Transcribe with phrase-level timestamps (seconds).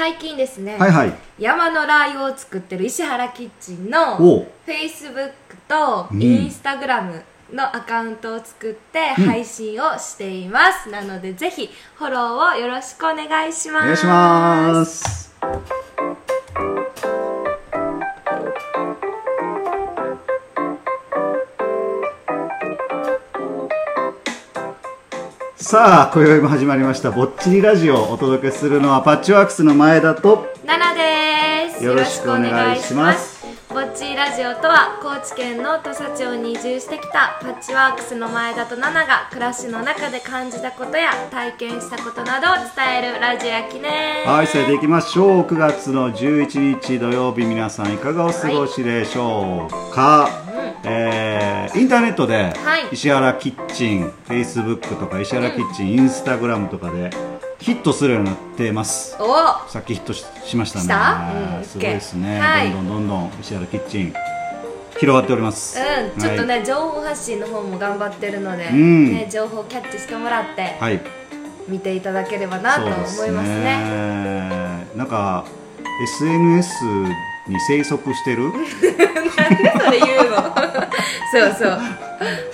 [0.00, 1.12] 最近ですね、はいはい。
[1.38, 4.46] 山のラー油を作ってる石原キッチンのおう。
[4.66, 5.32] Facebook
[5.68, 6.18] とうん。
[6.18, 7.22] Instagram
[7.52, 9.24] のアカウントを作ってうん。
[9.26, 13.82] 配信をしています、なのでぜひフォローをよろしくお願いします。
[13.82, 15.34] お願いします
[25.62, 30.46] さあ今宵も始まりました「ぼっちりラジオ」お届けするのはパッチワークスの前田と。
[30.64, 31.84] ナナです。
[31.84, 33.44] よろしくお願いします。
[33.68, 45.42] ぼっちラジオとは高知県の土佐町に移住してきたパッチワークスの前田とナナが暮らしの中で感じたことや体験したことなどを伝えるラジオやきねはい伝えていきましょう。
[45.42, 50.26] 9月の11日土曜日皆さんいかがお過ごしでしょうか、
[50.84, 51.29] えー
[51.74, 52.88] インターネットではい。
[52.92, 57.10] 石原キッチン、フェイスブックとか石原キッチン、インスタグラムとかで
[57.58, 59.16] ヒットするようになってます。
[59.20, 59.68] お。
[59.68, 60.84] さっきヒットししましたね。
[60.84, 61.58] した？
[61.58, 62.70] うんすごいですね、はい。
[62.72, 64.14] どんどんどんどん石原キッチン
[64.98, 65.78] 広がっております。
[65.78, 69.12] うん、ちょっとね、はい、情報発信の方も頑張ってるので、ん。
[69.12, 71.00] ね、情報をキャッチしてもらってはい、
[71.68, 72.96] 見ていただければなと思い
[73.30, 73.64] ますね。
[73.64, 74.86] ね。
[74.96, 75.44] なんか
[76.02, 76.74] SNS
[77.48, 78.44] に生息してる？
[79.36, 80.69] なんでそれ言うの？
[81.30, 81.80] そうそう。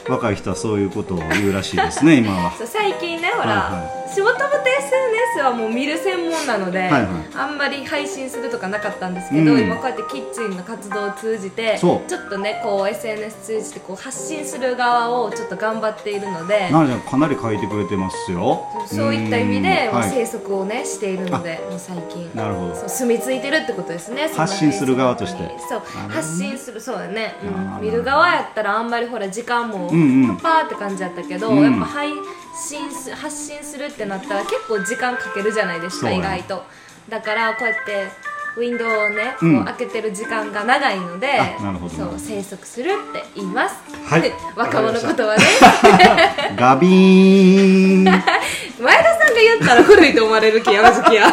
[0.09, 2.53] 若い人はそういうことを言うらしいですね今は。
[2.57, 7.05] そう最近ねほら、はいは仕事部と SNS はもう見る専門なので、はいはい。
[7.35, 9.61] あんまり配信するとかなかったんですけど、うん。
[9.61, 16.71] 今こうやってキッチンの活動を通じてちょっとねこう SNS 通じてこう発信する側をちょっと頑張っているので
[17.09, 18.67] かなり書いてくれてますよ。
[18.87, 19.99] そういった意味でうん。
[19.99, 20.11] はい。
[20.11, 22.31] 生息をねしているのでもう最近。
[22.35, 22.89] なるほど。
[22.89, 25.51] 住み着いてるってことですね発信する側として。
[25.69, 30.37] そう発信するそうだね、うん、見る側やったらあんまりほら時間もうんうん。
[30.37, 31.63] パーって感じだったけど、うん。
[31.63, 32.13] やっぱ配
[32.57, 36.63] 信す発信するってなったら結構時間かけるじゃないですか意外と。
[37.09, 38.09] だからこうやって
[38.57, 39.65] ウィンドウをね、うん。
[39.67, 41.95] 開けてる時間が長いのであなるほど。
[41.95, 43.77] そう生息するって言います、
[44.07, 44.33] はい。
[44.57, 46.57] 若者言葉ね。
[46.57, 48.05] ガビーン。
[48.07, 51.33] 前田さんが言ったら古いと思われる気やまずきや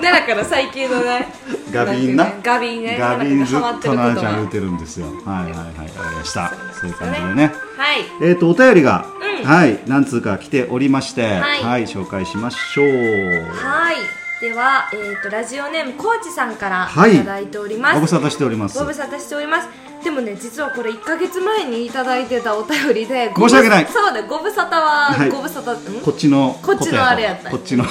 [0.00, 1.28] 奈良から最近のね
[1.72, 2.32] ガビーンな。
[2.42, 2.98] ガビーンね。
[2.98, 5.06] ガビーンずっとななからハマってることはちゃん言うてるんですよ。
[5.24, 5.98] はいはいはい。
[5.98, 6.52] わかりました。
[6.78, 7.52] そういう感じでね。
[7.76, 8.04] はい。
[8.22, 9.78] えっ、とお便りが、うんはい。
[9.86, 12.86] 何通か来ておりましてははいい、紹介しましょう。
[12.86, 13.96] はい。
[14.40, 17.16] では、えー、とラジオネームコーチさんからはい。
[17.16, 18.78] いただいております、ご無沙汰しております。
[18.78, 19.68] ご無沙汰しております。
[20.02, 23.86] でもね実はこれ1か月前にいただいてたお便りで申し訳ない。
[23.86, 25.28] そうだご無沙汰は、はい。
[25.28, 26.00] ご無沙汰ん？
[26.00, 27.50] こっちのこっちのあれやった。
[27.50, 27.84] こっちの。
[27.84, 27.90] は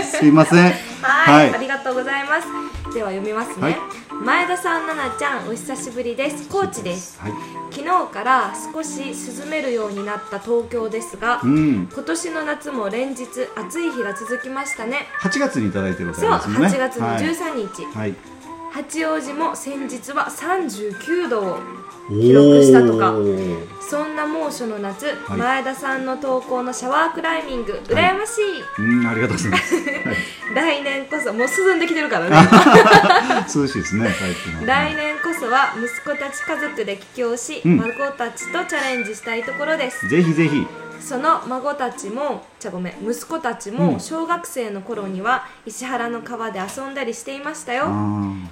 [0.00, 0.04] い。
[0.04, 0.72] すいません。
[1.02, 1.54] はい、はい。
[1.54, 2.48] ありがとうございます。
[2.92, 6.48] では読みますね、はい前田さん奈々ちゃんお久しぶりです。
[6.48, 7.20] コーチです。
[7.20, 7.32] はい。
[7.70, 9.00] 昨日から少し
[9.40, 11.88] 涼めるようになった東京ですが、うん。
[11.92, 13.24] 今年の夏も連日
[13.56, 15.06] 暑い日が続きましたね。
[15.20, 17.24] 8月にいただいてるおそう便りですもんね8月のはい。
[17.24, 18.14] 13日、はい
[18.72, 21.58] 八王子も先日は39度を
[22.08, 23.14] 記録したとか
[23.80, 25.32] そんな猛暑の夏、い。
[25.36, 29.94] 前田さんの投稿のシャワークライミング羨ましい、うんありがとうございます、 はい。
[30.54, 32.36] 来年こそもう涼んできてるからね。
[33.54, 34.14] 涼しいですね
[34.64, 37.76] 来年こそは息子たち家族で帰郷し、うん。
[37.76, 40.08] 孫たちとチャレンジしたいところです。
[40.08, 40.66] ぜひぜひ
[41.00, 43.76] その孫たちもじゃごめん息子たちうん。
[43.76, 47.86] も小学生の頃には石原の川で遊んだりしていましたよ、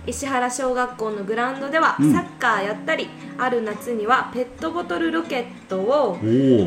[0.06, 2.12] 石原小学校のグラウンドではうん。
[2.12, 3.08] サッカーやったり、
[3.38, 6.18] ある夏にはペットボトルロケットを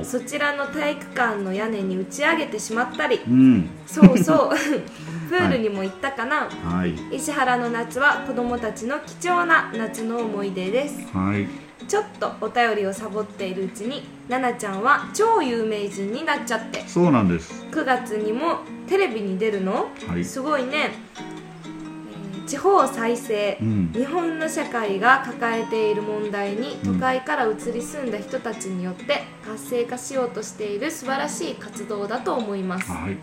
[0.04, 3.22] そちらの体育館の屋根に打ち上げてしまったり。
[3.28, 3.70] うん。
[3.88, 4.56] そうそう。
[5.30, 7.16] プールにも行ったかな、はい。
[7.16, 11.08] 石原の夏は子供たちの貴重な夏の思い出です。
[11.16, 16.88] はいちょっとお便りをサボっているうちに奈々ちゃんは超有名人になっちゃって。
[16.88, 17.66] そうなんです。
[17.72, 20.24] 9月にもテレビに出るの、はい。
[20.24, 21.40] すごいね、えー
[22.50, 23.92] 地方再生、うん。
[23.94, 26.94] 日本の社会が抱えている問題にうん。
[26.96, 32.92] 都会から移り住んだ人たちによって活性化しようとしている素晴らしい活動だと思います。
[32.92, 33.18] はい、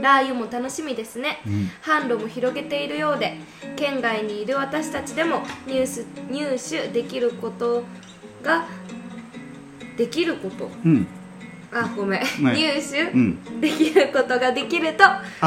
[0.00, 1.40] ラー油も楽しみですね。
[1.46, 3.36] うん、販路も広げているようで
[3.76, 7.84] 県外にいる私たちでも入手入手できること
[8.42, 8.66] が
[9.96, 10.70] できること。
[10.84, 11.06] うん。
[11.72, 13.60] あごめん、はい入手、うん。
[13.60, 15.04] できることができると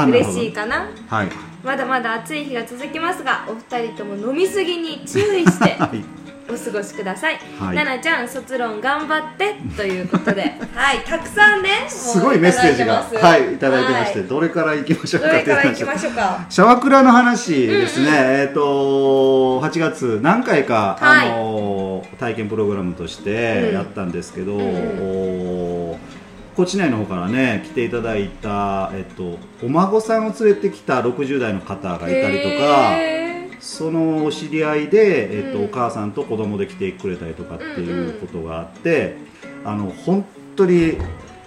[0.08, 0.90] 嬉しいかな。
[1.08, 1.50] はい。
[1.64, 6.19] まだまだ暑い日が続きますがお二人とも飲みすぎに注意してはい
[6.50, 7.78] お過ごしください、はい。
[7.78, 10.42] 奈々ちゃん卒論頑張ってということで。
[10.74, 16.46] はいたくさんねすごいメッセージがはいいただいてまして、はどれからいきましょうかどれからいきましょうか？
[16.50, 21.30] シャワクラの話ですね、えっ、と8月何回か、はい。
[21.30, 23.74] あの体験プログラムとしてうん。
[23.74, 26.00] やったんですけど、うんお
[26.60, 33.19] 高知内の方からね来ていただいた、えっと、お孫さんを連れてきた60代の方がいたりとかへ
[33.70, 39.16] そのお知り合いで、えっとうんお母さんと子供で来てくれたりとかっていうことがあって、
[39.64, 40.26] あの本
[40.56, 40.98] 当に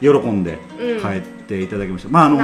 [0.00, 1.00] 喜んでうん。
[1.00, 2.40] 帰っていただきました、まああのウ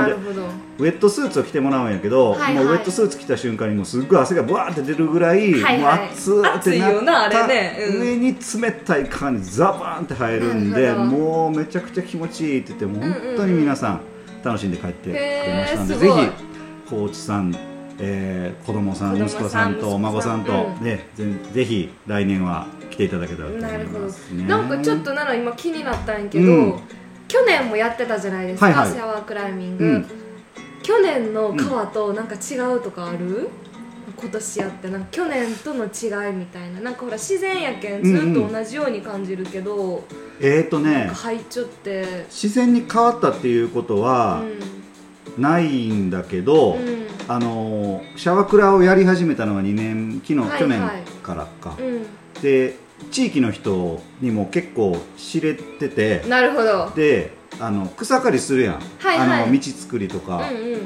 [0.83, 2.65] ェットスーツを着てもらうんやけど、はいはい。
[2.65, 5.99] もうウェットスーツ着た瞬間にもうすっごい汗がブワーって出るぐらい、はいはい。
[5.99, 14.01] もう熱って熱いよなった上に冷たい川にザバーンって入るんでもうめちゃくちゃ気持ちいいって言ってもう本当に皆さん
[14.43, 16.15] 楽しんで帰ってくれましたんで、ぜひ
[16.91, 17.55] 高知さん、
[18.01, 20.85] えー子供さん息子ささんんとお孫さんと、息子さん。
[20.85, 24.01] ねぜぜひ来年は来ていただけたらと思ないるほど。
[24.01, 24.45] ますね。
[24.45, 26.81] なんかちょっとなら今気になったんやけど、うん。
[27.27, 28.91] 去年もやってたじゃないですか、はいはい。
[28.91, 30.07] シャワークライミング、うん。
[30.83, 33.51] 去年の川となんか違うとかある、
[34.17, 36.81] 今年やってなんか去年との違いみたいな。
[36.81, 40.05] なんかほら自然やけんずっと同じように感じるけど、
[40.41, 42.27] えーとねなんか入っちゃって。
[42.31, 44.43] 自然に変わったっていうことは
[45.37, 46.98] ないんだけど、うんうん
[47.29, 50.59] あのーシャワクラをやり始めたのが2年昨日、はいはい。
[50.59, 50.81] 去年
[51.23, 52.07] からか、うん。
[52.43, 52.77] で
[53.13, 56.91] 地域の人にも結構知れててなるほど。
[56.97, 58.81] であの草刈りするやん、は
[59.15, 59.43] いはい。
[59.45, 60.81] あの道作りとか、うんうん。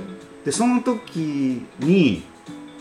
[0.44, 2.22] でその時に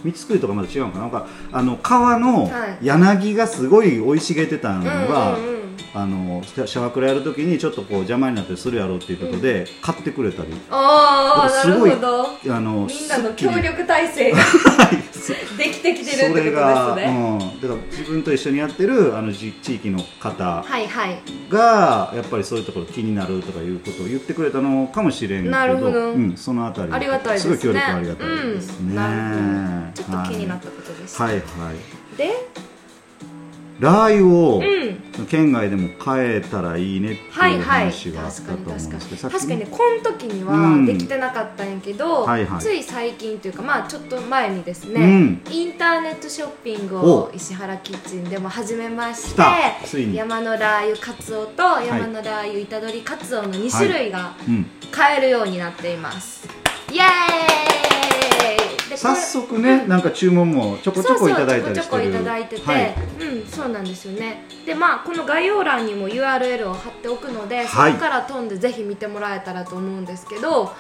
[0.03, 1.01] 道作りとかまだ違うのかな。
[1.03, 2.85] なんかあの川のはい。
[2.85, 5.50] 柳がすごい生い茂ってたのが、うんうんうん
[5.93, 10.53] あのシャワクラやる時にちょっとこう邪魔になったりするやろうっていうことで、買ってくれたり。
[10.69, 14.38] ああなるすごいほどあのみんなの協力体制が
[15.57, 21.21] できてきてるってことですそれが、ねうん、だから自分と一緒にやってるあのじ地域の方はいはい。
[21.49, 26.13] がやっぱりそういうところ気になるとかいうことを言ってくれたのかもしれんけどなるほど。
[26.13, 27.55] うん、そのあたりありがたいですね。
[27.55, 29.91] ごい協力ありがたいですね、うん。
[29.94, 32.17] ちょっと気になったことでした、はいはい。
[32.17, 32.31] で
[33.81, 34.92] ラー油をうん
[35.28, 37.62] 県外でも買えたらいいねっていうはいはい
[37.92, 39.60] 話があったと思うんですけど、さっき確かに。
[39.60, 40.81] ねこの時にうん。
[40.81, 45.42] はできてなかったんやけど、はいはいつい最近というかまあちょっと前にですうね、ん。
[45.50, 56.48] インターネットショッピングおを石原キッチンでも始めまして山のラー油カツオと山のラー油板取りカツオの2種類がうん、買えるようになっています、
[56.92, 57.06] イエー
[58.78, 61.83] イ早速ね、なんか注文もちょこちょこいただいたりしてる。
[61.83, 62.95] そうそうちょこちょこいただいてて、はい。
[63.19, 64.45] うんそうなんですよね。
[64.65, 67.91] でまあこの概要欄にも URL を貼っておくので、はい。
[67.93, 70.73] そこから飛んでぜひ見てもらえたらと思うんですけど。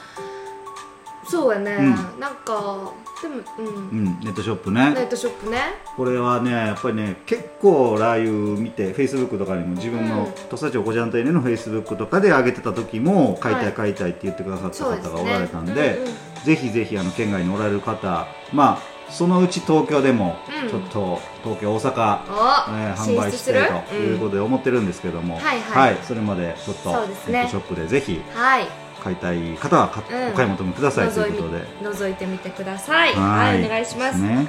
[1.29, 2.19] そうやね、うん。
[2.19, 2.91] なんか
[3.21, 5.59] でもうん、うん、ネットショップネねットショップね。
[5.95, 10.09] これはねやっぱりね結構ラー油見てフェイスブックとかにも自分うん。
[10.09, 15.99] の土佐町こじゃんといねのフェイスブックとかで上げてた時も買いたはいい買いたいって言ってくださった方がおられたんで
[16.43, 20.69] ぜひぜひあの県外におられる方まあそのうち東京でもうん。
[20.69, 23.59] ちょっと東京大阪、お、えー進販売した出する？
[23.59, 25.97] いということで思ってるんですけども、はいはい。
[26.03, 27.33] それまでちょっとそうですね。
[27.33, 28.67] ネットショップでぜひうんはい。
[29.03, 31.65] 買いたい方は買うんお買い求めくださいと覗いうことで。
[31.89, 33.13] 覗いてみてください。
[33.13, 34.21] はい、お願いします。
[34.21, 34.47] ね。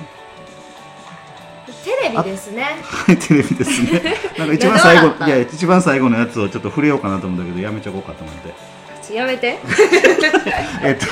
[1.84, 2.62] テレビですね。
[2.82, 4.14] はい、テレビですね。
[4.38, 8.71] なんか一番最後、 いや、一番最後のやつをちょっと触れようかなと思うんだけど、やめちゃおうかと思って。
[9.10, 9.58] やめて。
[10.82, 11.06] えっと、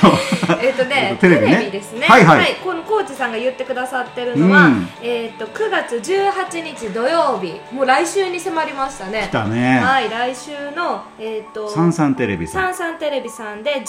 [0.61, 1.69] えっとねテレビね。
[1.71, 2.07] ですね。
[2.07, 2.55] はいはい。
[2.63, 4.89] このコーチさんが言ってくださってるのは、うん。
[5.01, 7.59] えっと9月18日土曜日。
[7.71, 9.27] もう来週に迫りましたね。
[9.29, 9.79] 来たね。
[9.79, 12.63] はい来週のえっ、とサンサンテレビさん。
[12.63, 13.83] サンサンテレビさんで18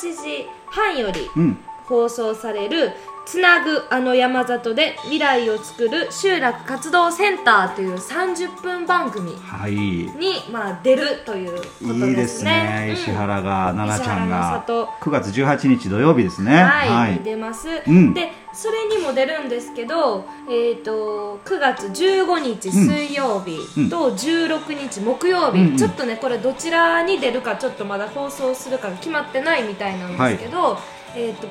[0.00, 1.58] 時半よりうん。
[1.84, 2.92] 放送される
[3.24, 9.72] 「つなぐあの山里で未来を作る集落活動センター」という30分番組はい。
[9.72, 10.10] に、
[10.50, 12.08] まあ、出るということですね。
[12.08, 12.86] いいですね。
[12.88, 12.94] うん。
[12.94, 14.36] 石原が、奈々ちゃんが。
[14.36, 14.88] の里。
[15.00, 16.62] 9月18日土曜日ですね。
[16.62, 18.14] はい、出ます、ん。
[18.14, 23.88] でそれにも出るんですけど、えー、と9月15日水曜日うん。
[23.88, 25.76] と16日木曜日、うんうん。
[25.76, 30.78] ちょっとねこれどちらに出るかちょっとまだ放送するかが決まってないみたいなんですけど、
[31.14, 31.46] えー、と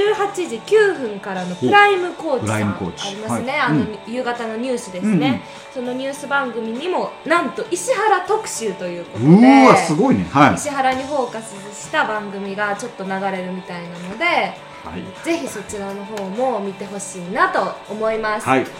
[0.00, 5.42] 18時9分からのプライムコーチさんありますね、はいあの、うん夕方のニュースですうんうんね、
[5.72, 10.24] そのニュース番組にもなんと石原特集ということでうーわ、すごいね。
[10.30, 10.54] はい。
[10.54, 15.24] 石原にフォーカスした番組がちょっと流れるみたいなのではい。
[15.24, 18.64] ぜひそちらの方も見てほしいなと思います、はい。
[18.64, 18.70] で。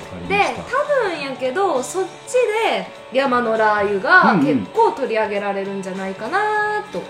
[0.69, 2.33] 多分やけどそっち
[2.69, 7.03] で山のラー油がうんうん結構取り上げられるんじゃないかなと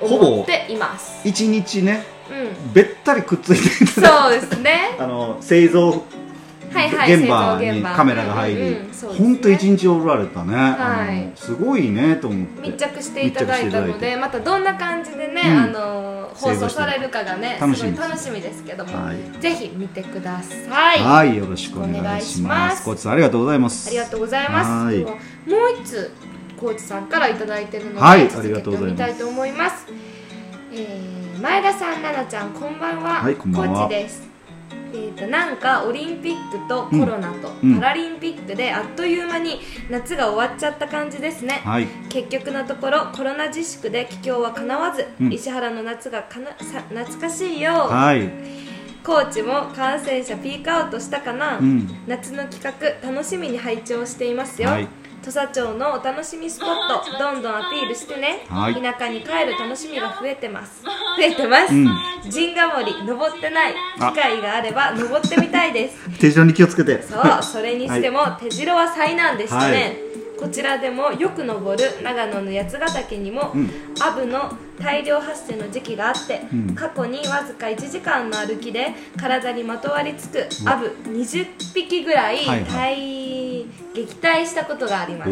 [0.00, 2.19] 思っています、一日ね、うん
[2.72, 4.96] べったりくっついていただそうですね。
[4.98, 6.04] あの製造
[6.70, 8.76] 現場にカメラが入り
[9.18, 11.32] 本当一日おられたね、はい。
[11.34, 12.68] すごいねと思って。
[12.68, 15.58] 密着していただいたのでまたどんな感じでね、うん。
[15.58, 18.00] あの放送されるかがね楽しみす。
[18.00, 19.42] ごい楽しみですけども、はい。
[19.42, 22.78] ぜひ見てください、はいよろしくお願いしまます。
[22.78, 23.88] すコーチさんありがとうございます。
[23.88, 24.70] ありがとうございます。
[24.70, 24.98] はい。
[24.98, 25.16] もう
[25.82, 26.12] 一つ
[26.56, 29.86] コーチさんからいただいてるので、はい続けて読みたいと思います。
[30.72, 33.22] えー前田さん、奈々ちゃん、こんばんは。
[33.22, 33.78] はいこんばんは。
[33.78, 34.28] コーチです。
[34.92, 37.80] えー、となんかオリンピックとコロナとうん。
[37.80, 41.86] パラリンピックであっという間に夏が終わっちゃった感じですね、はい。
[42.10, 45.32] 結局のところコロナ自粛で帰郷はかなわず、うん。
[45.32, 48.28] 石原の夏がかなさ懐かしいよ、はい。
[49.02, 51.88] コーチも感染者ピークアウトしたかな、うん。
[52.06, 54.88] 夏の企画楽しみに拝聴していますよ、はい
[55.22, 56.68] 土佐町のお楽しみスポッ
[57.12, 58.74] トどんどんアピールしてね、はい。
[58.74, 60.82] 田舎に帰る楽しみが増えてます。
[60.82, 60.90] 増
[61.22, 61.88] えてます、うん。
[62.30, 63.74] 陣ヶ森登ってない。
[63.98, 64.12] あ。
[64.12, 66.18] 機会があれば登ってみたいです。
[66.18, 67.02] 手錠に気をつけて。
[67.02, 69.96] そうそれにしても、手白は災難でしたね、はい。
[70.40, 73.70] こちらでもよく登る長野の八ヶ岳にも、うん。
[74.00, 76.74] アブの大量発生の時期があって、うん。
[76.74, 83.29] 過去にわずか1時間の歩きで体にまとわりつくアブ20匹ぐらいはいは対
[83.94, 85.30] 撃退したことがあります。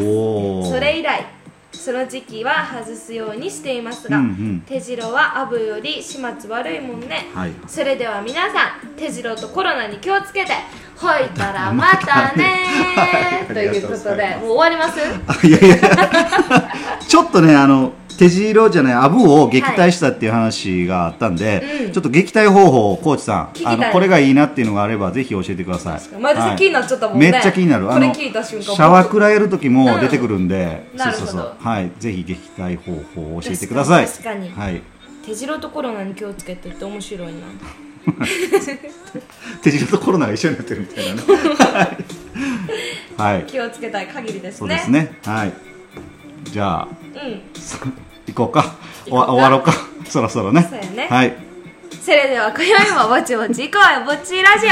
[0.70, 1.26] それ以来
[1.70, 4.62] その時期は外すようにしていますが、うんうん。
[4.66, 7.52] 手白はアブより始末悪いもんね、はい。
[7.66, 10.52] それでは皆さん手白とコロナに気をつけて
[10.96, 14.98] ほいたらまたね ということでもう終わります？
[15.26, 15.76] あいやいや
[17.08, 26.20] ちょっとねあの手白じゃないアブを撃退したっていう話があったんで、うんちょっと撃退方法をコーチさんあのこれがいいなっていうのがあればぜひ教えてください。
[26.20, 27.86] 前田さん気になっちゃったもんねめっちゃ気になる。
[27.86, 34.06] これ聞いた瞬間シャワーくらえる時も出てくるんで、うんそうそうなるほどそうはいぜひ撃退方法を教えてください。
[34.06, 34.72] 確かに確かに。
[34.72, 34.82] はい。
[35.24, 37.32] 手白とコロナに気をつけてって面白いな。
[39.62, 41.22] 手白とコロナが一緒になってるみたいなね。
[43.16, 44.58] はい、はい、気をつけたい限りですね。
[44.58, 45.18] そうですね。
[45.24, 45.67] はい
[46.45, 47.42] じゃあうん。
[48.26, 48.76] 行こうか。
[49.07, 49.33] 行こうか。
[49.33, 49.73] お終わろうか。
[50.09, 50.66] そろそろね。
[50.68, 51.09] そうやね。
[51.09, 51.37] はい。
[52.02, 54.07] それでは今宵もぼちぼち行こうよ。
[54.07, 54.66] ぼっちラジ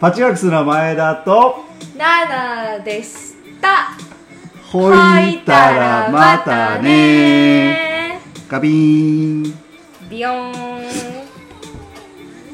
[0.00, 2.26] パッチワークスの前田とオナ
[2.76, 3.96] ナでした。
[4.70, 8.20] ほいたらまたね。
[8.48, 9.58] ガビーン。
[10.10, 11.01] ビヨーン